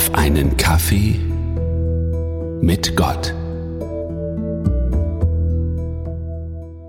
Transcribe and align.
auf 0.00 0.14
einen 0.14 0.56
Kaffee 0.56 1.20
mit 2.62 2.96
Gott. 2.96 3.34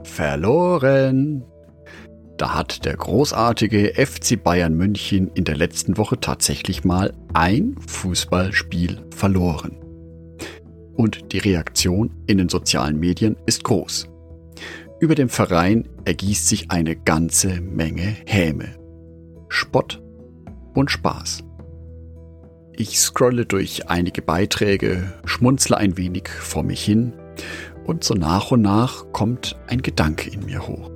Verloren. 0.04 1.44
Da 2.38 2.55
hat 2.55 2.86
der 2.86 2.96
großartige 2.96 3.96
FC 3.96 4.42
Bayern 4.42 4.76
München 4.76 5.29
in 5.33 5.44
der 5.44 5.58
letzten 5.58 5.97
Woche 5.97 6.21
tatsächlich 6.21 6.85
mal 6.85 7.12
ein 7.33 7.76
Fußballspiel 7.85 9.01
verloren. 9.13 9.75
Und 10.96 11.33
die 11.33 11.39
Reaktion 11.39 12.12
in 12.28 12.37
den 12.37 12.47
sozialen 12.47 12.97
Medien 12.97 13.35
ist 13.46 13.65
groß. 13.65 14.07
Über 15.01 15.15
dem 15.15 15.28
Verein 15.28 15.89
ergießt 16.05 16.48
sich 16.48 16.71
eine 16.71 16.95
ganze 16.95 17.59
Menge 17.59 18.16
Häme. 18.25 18.70
Spott 19.49 20.02
und 20.73 20.89
Spaß. 20.89 21.43
Ich 22.75 22.99
scrolle 22.99 23.45
durch 23.45 23.89
einige 23.89 24.21
Beiträge, 24.21 25.13
schmunzle 25.25 25.77
ein 25.77 25.98
wenig 25.98 26.30
vor 26.30 26.63
mich 26.63 26.84
hin 26.84 27.13
und 27.85 28.03
so 28.03 28.13
nach 28.13 28.52
und 28.52 28.61
nach 28.61 29.11
kommt 29.11 29.57
ein 29.67 29.81
Gedanke 29.81 30.30
in 30.30 30.45
mir 30.45 30.67
hoch. 30.67 30.89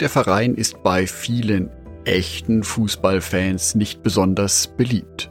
Der 0.00 0.08
Verein 0.08 0.54
ist 0.54 0.82
bei 0.82 1.06
vielen 1.06 1.70
echten 2.04 2.64
Fußballfans 2.64 3.74
nicht 3.74 4.02
besonders 4.02 4.66
beliebt. 4.66 5.30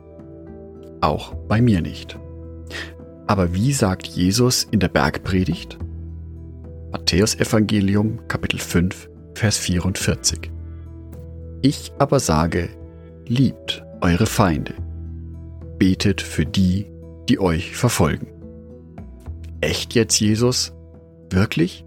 Auch 1.02 1.34
bei 1.34 1.62
mir 1.62 1.82
nicht. 1.82 2.18
Aber 3.28 3.54
wie 3.54 3.74
sagt 3.74 4.08
Jesus 4.08 4.68
in 4.70 4.80
der 4.80 4.90
Bergpredigt? 4.90 5.78
Matthäus 6.92 7.36
Evangelium 7.36 8.28
Kapitel 8.28 8.60
5 8.60 9.10
Vers 9.36 9.58
44. 9.58 10.52
Ich 11.62 11.92
aber 11.98 12.20
sage, 12.20 12.70
liebt 13.26 13.84
eure 14.02 14.26
Feinde, 14.26 14.74
betet 15.84 16.22
für 16.22 16.46
die, 16.46 16.86
die 17.28 17.42
euch 17.42 17.76
verfolgen. 17.76 18.28
Echt 19.60 19.96
jetzt, 19.96 20.18
Jesus? 20.18 20.72
Wirklich? 21.30 21.84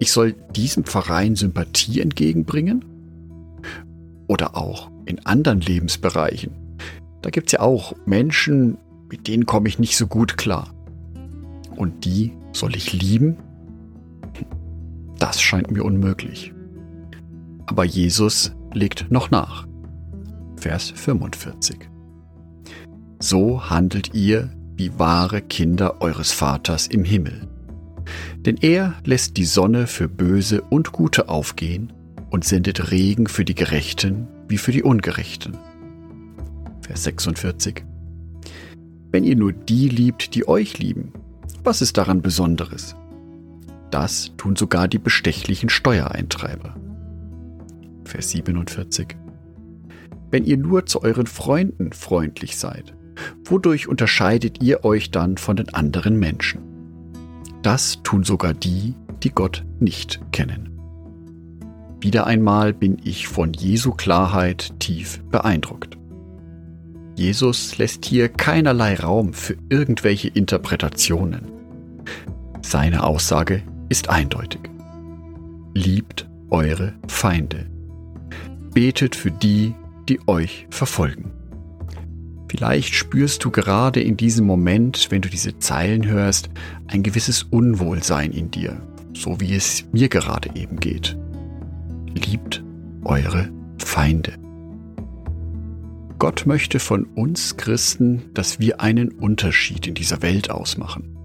Ich 0.00 0.10
soll 0.10 0.32
diesem 0.56 0.82
Verein 0.82 1.36
Sympathie 1.36 2.00
entgegenbringen? 2.00 2.84
Oder 4.26 4.56
auch 4.56 4.90
in 5.06 5.24
anderen 5.24 5.60
Lebensbereichen. 5.60 6.50
Da 7.22 7.30
gibt 7.30 7.46
es 7.46 7.52
ja 7.52 7.60
auch 7.60 7.94
Menschen, 8.04 8.78
mit 9.08 9.28
denen 9.28 9.46
komme 9.46 9.68
ich 9.68 9.78
nicht 9.78 9.96
so 9.96 10.08
gut 10.08 10.36
klar. 10.36 10.74
Und 11.76 12.04
die 12.04 12.32
soll 12.50 12.74
ich 12.74 12.92
lieben? 12.92 13.36
Das 15.20 15.40
scheint 15.40 15.70
mir 15.70 15.84
unmöglich. 15.84 16.52
Aber 17.66 17.84
Jesus 17.84 18.56
legt 18.72 19.08
noch 19.12 19.30
nach. 19.30 19.68
Vers 20.56 20.90
45. 20.90 21.93
So 23.26 23.70
handelt 23.70 24.12
ihr 24.12 24.50
wie 24.76 24.98
wahre 24.98 25.40
Kinder 25.40 26.02
eures 26.02 26.30
Vaters 26.30 26.86
im 26.86 27.04
Himmel. 27.04 27.48
Denn 28.40 28.58
er 28.58 28.96
lässt 29.02 29.38
die 29.38 29.46
Sonne 29.46 29.86
für 29.86 30.10
Böse 30.10 30.60
und 30.60 30.92
Gute 30.92 31.30
aufgehen 31.30 31.90
und 32.28 32.44
sendet 32.44 32.90
Regen 32.90 33.26
für 33.26 33.46
die 33.46 33.54
Gerechten 33.54 34.28
wie 34.46 34.58
für 34.58 34.72
die 34.72 34.82
Ungerechten. 34.82 35.56
Vers 36.82 37.04
46. 37.04 37.86
Wenn 39.10 39.24
ihr 39.24 39.36
nur 39.36 39.54
die 39.54 39.88
liebt, 39.88 40.34
die 40.34 40.46
euch 40.46 40.78
lieben, 40.78 41.14
was 41.62 41.80
ist 41.80 41.96
daran 41.96 42.20
Besonderes? 42.20 42.94
Das 43.90 44.32
tun 44.36 44.54
sogar 44.54 44.86
die 44.86 44.98
bestechlichen 44.98 45.70
Steuereintreiber. 45.70 46.76
Vers 48.04 48.32
47. 48.32 49.16
Wenn 50.30 50.44
ihr 50.44 50.58
nur 50.58 50.84
zu 50.84 51.00
euren 51.00 51.26
Freunden 51.26 51.94
freundlich 51.94 52.58
seid, 52.58 52.92
wodurch 53.44 53.88
unterscheidet 53.88 54.62
ihr 54.62 54.84
euch 54.84 55.10
dann 55.10 55.36
von 55.36 55.56
den 55.56 55.72
anderen 55.74 56.18
Menschen? 56.18 56.60
Das 57.62 58.02
tun 58.02 58.24
sogar 58.24 58.54
die, 58.54 58.94
die 59.22 59.30
Gott 59.30 59.64
nicht 59.80 60.20
kennen. 60.32 60.78
Wieder 62.00 62.26
einmal 62.26 62.74
bin 62.74 62.98
ich 63.02 63.28
von 63.28 63.54
Jesu 63.54 63.92
Klarheit 63.92 64.78
tief 64.78 65.22
beeindruckt. 65.30 65.96
Jesus 67.16 67.78
lässt 67.78 68.04
hier 68.04 68.28
keinerlei 68.28 68.96
Raum 68.96 69.32
für 69.32 69.56
irgendwelche 69.70 70.28
Interpretationen. 70.28 71.50
Seine 72.60 73.04
Aussage 73.04 73.62
ist 73.88 74.10
eindeutig. 74.10 74.60
Liebt 75.74 76.28
eure 76.50 76.92
Feinde. 77.06 77.66
Betet 78.74 79.14
für 79.16 79.30
die, 79.30 79.74
die 80.08 80.20
euch 80.26 80.66
verfolgen. 80.70 81.30
Vielleicht 82.56 82.94
spürst 82.94 83.44
du 83.44 83.50
gerade 83.50 84.00
in 84.00 84.16
diesem 84.16 84.46
Moment, 84.46 85.08
wenn 85.10 85.20
du 85.20 85.28
diese 85.28 85.58
Zeilen 85.58 86.06
hörst, 86.06 86.50
ein 86.86 87.02
gewisses 87.02 87.42
Unwohlsein 87.42 88.30
in 88.30 88.52
dir, 88.52 88.80
so 89.12 89.40
wie 89.40 89.56
es 89.56 89.84
mir 89.90 90.08
gerade 90.08 90.50
eben 90.54 90.78
geht. 90.78 91.16
Liebt 92.14 92.62
eure 93.02 93.50
Feinde. 93.78 94.34
Gott 96.20 96.46
möchte 96.46 96.78
von 96.78 97.06
uns 97.06 97.56
Christen, 97.56 98.22
dass 98.34 98.60
wir 98.60 98.80
einen 98.80 99.08
Unterschied 99.08 99.88
in 99.88 99.94
dieser 99.94 100.22
Welt 100.22 100.48
ausmachen. 100.48 101.18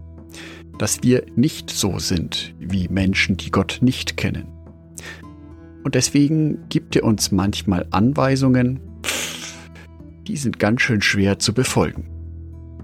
Dass 0.80 1.04
wir 1.04 1.28
nicht 1.36 1.70
so 1.70 2.00
sind 2.00 2.56
wie 2.58 2.88
Menschen, 2.88 3.38
die 3.38 3.52
Gott 3.52 3.78
nicht 3.82 4.18
kennen. 4.18 4.48
Und 5.84 5.94
deswegen 5.94 6.68
gibt 6.70 6.96
er 6.96 7.04
uns 7.04 7.32
manchmal 7.32 7.86
Anweisungen, 7.92 8.80
die 10.30 10.38
sind 10.38 10.60
ganz 10.60 10.82
schön 10.82 11.02
schwer 11.02 11.40
zu 11.40 11.54
befolgen. 11.54 12.08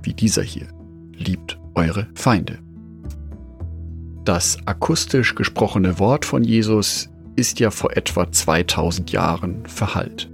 Wie 0.02 0.16
dieser 0.16 0.42
hier. 0.42 0.68
Liebt 1.14 1.60
eure 1.76 2.08
Feinde. 2.16 2.58
Das 4.26 4.58
akustisch 4.66 5.36
gesprochene 5.36 6.00
Wort 6.00 6.26
von 6.26 6.44
Jesus 6.44 7.10
ist 7.36 7.60
ja 7.60 7.70
vor 7.70 7.96
etwa 7.96 8.32
2000 8.32 9.12
Jahren 9.12 9.64
verhallt. 9.68 10.28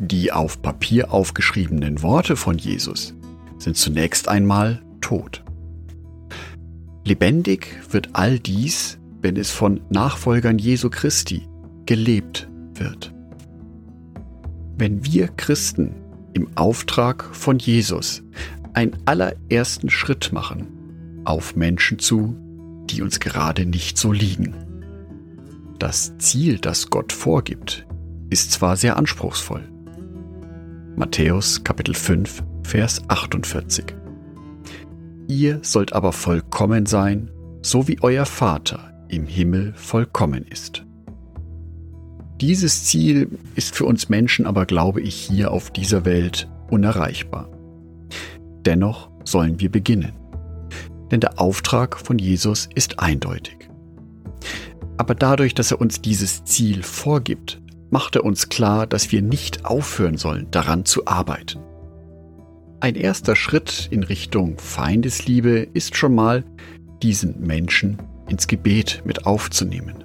Die 0.00 0.32
auf 0.32 0.60
Papier 0.60 1.12
aufgeschriebenen 1.12 2.02
Worte 2.02 2.34
von 2.34 2.58
Jesus 2.58 3.14
sind 3.58 3.76
zunächst 3.76 4.28
einmal 4.28 4.82
tot. 5.00 5.44
Lebendig 7.04 7.80
wird 7.90 8.08
all 8.14 8.40
dies, 8.40 8.98
wenn 9.22 9.36
es 9.36 9.52
von 9.52 9.80
Nachfolgern 9.90 10.58
Jesu 10.58 10.90
Christi 10.90 11.46
gelebt 11.86 12.48
wird. 12.74 13.15
Wenn 14.78 15.04
wir 15.04 15.28
Christen 15.28 15.94
im 16.34 16.48
Auftrag 16.54 17.24
von 17.32 17.58
Jesus 17.58 18.22
einen 18.74 18.96
allerersten 19.06 19.88
Schritt 19.88 20.32
machen 20.32 21.22
auf 21.24 21.56
Menschen 21.56 21.98
zu, 21.98 22.36
die 22.90 23.02
uns 23.02 23.18
gerade 23.18 23.66
nicht 23.66 23.96
so 23.98 24.12
liegen. 24.12 24.54
Das 25.78 26.16
Ziel, 26.18 26.58
das 26.58 26.90
Gott 26.90 27.12
vorgibt, 27.12 27.86
ist 28.30 28.52
zwar 28.52 28.76
sehr 28.76 28.96
anspruchsvoll. 28.96 29.66
Matthäus 30.94 31.64
Kapitel 31.64 31.94
5, 31.94 32.42
Vers 32.62 33.02
48. 33.08 33.86
Ihr 35.26 35.58
sollt 35.62 35.92
aber 35.94 36.12
vollkommen 36.12 36.86
sein, 36.86 37.30
so 37.62 37.88
wie 37.88 37.98
euer 38.02 38.26
Vater 38.26 38.92
im 39.08 39.26
Himmel 39.26 39.72
vollkommen 39.74 40.44
ist. 40.44 40.85
Dieses 42.40 42.84
Ziel 42.84 43.30
ist 43.54 43.74
für 43.74 43.86
uns 43.86 44.10
Menschen 44.10 44.46
aber, 44.46 44.66
glaube 44.66 45.00
ich, 45.00 45.14
hier 45.14 45.50
auf 45.52 45.70
dieser 45.70 46.04
Welt 46.04 46.48
unerreichbar. 46.70 47.48
Dennoch 48.66 49.10
sollen 49.24 49.58
wir 49.58 49.70
beginnen. 49.70 50.12
Denn 51.10 51.20
der 51.20 51.40
Auftrag 51.40 51.98
von 51.98 52.18
Jesus 52.18 52.68
ist 52.74 52.98
eindeutig. 52.98 53.56
Aber 54.98 55.14
dadurch, 55.14 55.54
dass 55.54 55.70
er 55.70 55.80
uns 55.80 56.02
dieses 56.02 56.44
Ziel 56.44 56.82
vorgibt, 56.82 57.62
macht 57.90 58.16
er 58.16 58.24
uns 58.24 58.48
klar, 58.48 58.86
dass 58.86 59.12
wir 59.12 59.22
nicht 59.22 59.64
aufhören 59.64 60.18
sollen, 60.18 60.48
daran 60.50 60.84
zu 60.84 61.06
arbeiten. 61.06 61.60
Ein 62.80 62.96
erster 62.96 63.36
Schritt 63.36 63.88
in 63.90 64.02
Richtung 64.02 64.58
Feindesliebe 64.58 65.68
ist 65.72 65.96
schon 65.96 66.14
mal, 66.14 66.44
diesen 67.02 67.40
Menschen 67.40 67.98
ins 68.28 68.46
Gebet 68.46 69.02
mit 69.04 69.24
aufzunehmen. 69.26 70.04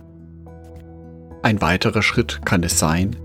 Ein 1.44 1.60
weiterer 1.62 2.04
Schritt 2.04 2.42
kann 2.46 2.64
es 2.64 2.78
sein, 2.78 3.16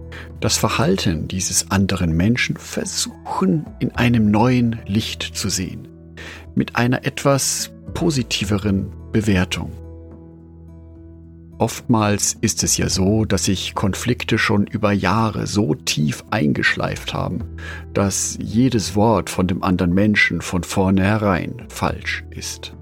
das 0.40 0.56
Verhalten 0.56 1.28
dieses 1.28 1.70
anderen 1.70 2.16
Menschen 2.16 2.56
versuchen 2.56 3.66
in 3.78 3.94
einem 3.94 4.30
neuen 4.30 4.80
Licht 4.86 5.22
zu 5.22 5.50
sehen, 5.50 5.88
mit 6.54 6.76
einer 6.76 7.04
etwas 7.04 7.72
positiveren 7.92 8.90
Bewertung. 9.12 9.70
Oftmals 11.58 12.36
ist 12.40 12.62
es 12.64 12.76
ja 12.76 12.88
so, 12.88 13.24
dass 13.24 13.44
sich 13.44 13.74
Konflikte 13.74 14.36
schon 14.36 14.66
über 14.66 14.92
Jahre 14.92 15.46
so 15.46 15.74
tief 15.74 16.22
eingeschleift 16.30 17.14
haben, 17.14 17.44
dass 17.94 18.38
jedes 18.42 18.94
Wort 18.94 19.30
von 19.30 19.46
dem 19.46 19.62
anderen 19.62 19.94
Menschen 19.94 20.42
von 20.42 20.64
vornherein 20.64 21.66
falsch 21.68 22.24
ist. 22.30 22.74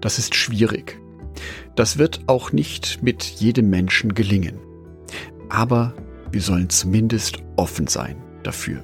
Das 0.00 0.18
ist 0.18 0.34
schwierig, 0.34 0.98
das 1.74 1.98
wird 1.98 2.20
auch 2.26 2.52
nicht 2.52 3.02
mit 3.02 3.24
jedem 3.24 3.70
Menschen 3.70 4.14
gelingen. 4.14 4.58
Aber 5.48 5.94
wir 6.30 6.40
sollen 6.40 6.70
zumindest 6.70 7.38
offen 7.56 7.86
sein 7.86 8.16
dafür. 8.42 8.82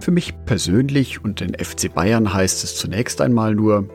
Für 0.00 0.10
mich 0.10 0.34
persönlich 0.44 1.24
und 1.24 1.40
den 1.40 1.54
FC 1.54 1.92
Bayern 1.92 2.32
heißt 2.32 2.62
es 2.64 2.76
zunächst 2.76 3.20
einmal 3.20 3.54
nur, 3.54 3.88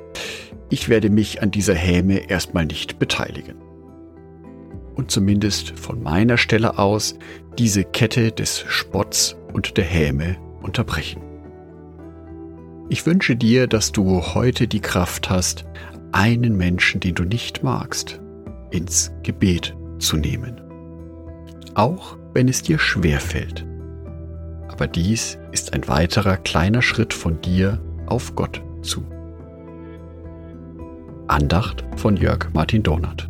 ich 0.69 0.89
werde 0.89 1.09
mich 1.09 1.41
an 1.41 1.51
dieser 1.51 1.75
Häme 1.75 2.29
erstmal 2.29 2.65
nicht 2.65 2.99
beteiligen. 2.99 3.55
Und 4.95 5.11
zumindest 5.11 5.79
von 5.79 6.03
meiner 6.03 6.37
Stelle 6.37 6.77
aus 6.77 7.15
diese 7.57 7.83
Kette 7.83 8.31
des 8.31 8.59
Spotts 8.67 9.37
und 9.53 9.77
der 9.77 9.85
Häme 9.85 10.37
unterbrechen. 10.61 11.21
Ich 12.89 13.05
wünsche 13.05 13.35
dir, 13.35 13.67
dass 13.67 13.91
du 13.91 14.21
heute 14.33 14.67
die 14.67 14.81
Kraft 14.81 15.29
hast, 15.29 15.65
einen 16.13 16.55
Menschen, 16.55 17.01
den 17.01 17.15
du 17.15 17.23
nicht 17.23 17.63
magst, 17.63 18.21
ins 18.71 19.11
Gebet 19.23 19.75
zu 19.99 20.17
nehmen. 20.17 20.61
Auch 21.73 22.17
wenn 22.33 22.47
es 22.47 22.61
dir 22.61 22.79
schwer 22.79 23.19
fällt. 23.19 23.65
Aber 24.69 24.87
dies 24.87 25.37
ist 25.51 25.73
ein 25.73 25.87
weiterer 25.87 26.37
kleiner 26.37 26.81
Schritt 26.81 27.13
von 27.13 27.41
dir 27.41 27.81
auf 28.05 28.35
Gott 28.35 28.61
zu. 28.81 29.03
Andacht 31.27 31.83
von 31.95 32.17
Jörg 32.17 32.47
Martin 32.53 32.83
Donat. 32.83 33.29